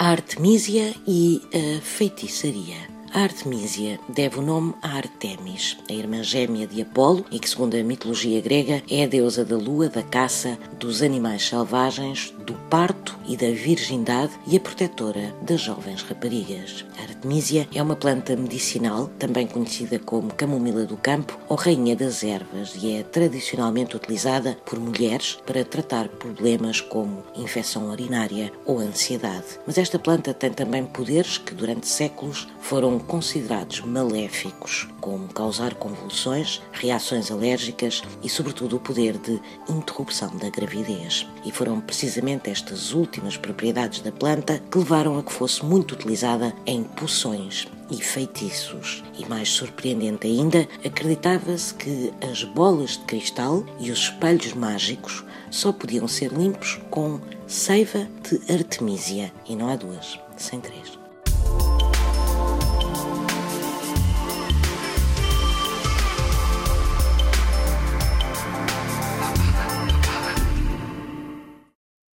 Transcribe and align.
a 0.00 0.12
Artemisia 0.12 0.94
e 1.06 1.42
a 1.52 1.82
Feitiçaria. 1.82 2.99
A 3.12 3.22
Artemisia 3.22 3.98
deve 4.08 4.38
o 4.38 4.42
nome 4.42 4.72
a 4.80 4.96
Artemis, 4.96 5.76
a 5.88 5.92
irmã 5.92 6.22
gêmea 6.22 6.64
de 6.64 6.80
Apolo 6.80 7.24
e 7.28 7.40
que, 7.40 7.50
segundo 7.50 7.76
a 7.76 7.82
mitologia 7.82 8.40
grega, 8.40 8.84
é 8.88 9.02
a 9.02 9.08
deusa 9.08 9.44
da 9.44 9.56
lua, 9.56 9.88
da 9.88 10.00
caça, 10.00 10.56
dos 10.78 11.02
animais 11.02 11.48
selvagens, 11.48 12.32
do 12.46 12.54
parto 12.70 13.18
e 13.26 13.36
da 13.36 13.50
virgindade 13.50 14.32
e 14.46 14.56
a 14.56 14.60
protetora 14.60 15.34
das 15.42 15.60
jovens 15.60 16.02
raparigas. 16.02 16.84
A 16.98 17.02
Artemisia 17.02 17.68
é 17.74 17.82
uma 17.82 17.96
planta 17.96 18.36
medicinal, 18.36 19.08
também 19.18 19.44
conhecida 19.44 19.98
como 19.98 20.32
camomila 20.32 20.84
do 20.84 20.96
campo 20.96 21.36
ou 21.48 21.56
rainha 21.56 21.96
das 21.96 22.22
ervas, 22.22 22.76
e 22.80 22.92
é 22.92 23.02
tradicionalmente 23.02 23.96
utilizada 23.96 24.56
por 24.64 24.78
mulheres 24.78 25.36
para 25.44 25.64
tratar 25.64 26.06
problemas 26.08 26.80
como 26.80 27.24
infecção 27.34 27.90
urinária 27.90 28.52
ou 28.64 28.78
ansiedade. 28.78 29.58
Mas 29.66 29.78
esta 29.78 29.98
planta 29.98 30.32
tem 30.32 30.52
também 30.52 30.84
poderes 30.84 31.38
que 31.38 31.54
durante 31.54 31.88
séculos 31.88 32.46
foram 32.60 32.99
considerados 33.02 33.80
maléficos, 33.80 34.88
como 35.00 35.28
causar 35.28 35.74
convulsões, 35.74 36.62
reações 36.72 37.30
alérgicas 37.30 38.02
e, 38.22 38.28
sobretudo, 38.28 38.76
o 38.76 38.80
poder 38.80 39.18
de 39.18 39.40
interrupção 39.68 40.36
da 40.36 40.50
gravidez. 40.50 41.26
E 41.44 41.50
foram 41.50 41.80
precisamente 41.80 42.50
estas 42.50 42.92
últimas 42.92 43.36
propriedades 43.36 44.00
da 44.00 44.12
planta 44.12 44.62
que 44.70 44.78
levaram 44.78 45.18
a 45.18 45.22
que 45.22 45.32
fosse 45.32 45.64
muito 45.64 45.92
utilizada 45.92 46.54
em 46.66 46.84
poções 46.84 47.66
e 47.90 47.96
feitiços. 47.96 49.02
E 49.18 49.26
mais 49.26 49.48
surpreendente 49.50 50.26
ainda, 50.26 50.68
acreditava-se 50.84 51.74
que 51.74 52.12
as 52.30 52.44
bolas 52.44 52.92
de 52.92 53.04
cristal 53.04 53.64
e 53.78 53.90
os 53.90 53.98
espelhos 53.98 54.52
mágicos 54.54 55.24
só 55.50 55.72
podiam 55.72 56.06
ser 56.06 56.32
limpos 56.32 56.80
com 56.90 57.20
seiva 57.46 58.06
de 58.22 58.52
Artemisia. 58.52 59.32
E 59.48 59.56
não 59.56 59.68
há 59.68 59.76
duas, 59.76 60.18
sem 60.36 60.60
três. 60.60 60.98